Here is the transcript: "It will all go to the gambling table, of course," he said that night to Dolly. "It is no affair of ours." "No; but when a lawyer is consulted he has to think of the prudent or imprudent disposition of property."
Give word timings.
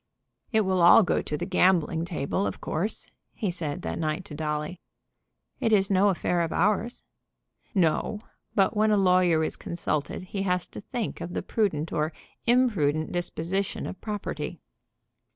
"It 0.51 0.61
will 0.61 0.81
all 0.81 1.03
go 1.03 1.21
to 1.21 1.37
the 1.37 1.45
gambling 1.45 2.05
table, 2.05 2.47
of 2.47 2.59
course," 2.59 3.11
he 3.35 3.51
said 3.51 3.83
that 3.83 3.99
night 3.99 4.25
to 4.25 4.33
Dolly. 4.33 4.81
"It 5.59 5.71
is 5.71 5.91
no 5.91 6.09
affair 6.09 6.41
of 6.41 6.51
ours." 6.51 7.03
"No; 7.75 8.19
but 8.55 8.75
when 8.75 8.89
a 8.89 8.97
lawyer 8.97 9.43
is 9.43 9.55
consulted 9.55 10.23
he 10.23 10.41
has 10.41 10.65
to 10.69 10.81
think 10.81 11.21
of 11.21 11.35
the 11.35 11.43
prudent 11.43 11.93
or 11.93 12.13
imprudent 12.47 13.11
disposition 13.11 13.85
of 13.85 14.01
property." 14.01 14.59